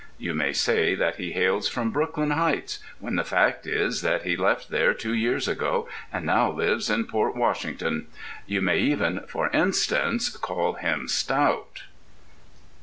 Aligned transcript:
You 0.17 0.33
may 0.33 0.51
say 0.51 0.95
that 0.95 1.17
he 1.17 1.33
hails 1.33 1.69
from 1.69 1.91
Brooklyn 1.91 2.31
Heights 2.31 2.79
when 2.97 3.17
the 3.17 3.23
fact 3.23 3.67
is 3.67 4.01
that 4.01 4.23
he 4.23 4.35
left 4.35 4.69
there 4.71 4.95
two 4.95 5.13
years 5.13 5.47
ago 5.47 5.87
and 6.11 6.25
now 6.25 6.49
lives 6.51 6.89
in 6.89 7.05
Port 7.05 7.35
Washington. 7.35 8.07
You 8.47 8.63
may 8.63 8.79
even 8.79 9.19
(for 9.27 9.49
instance) 9.51 10.29
call 10.35 10.73
him 10.73 11.07
stout.... 11.07 11.83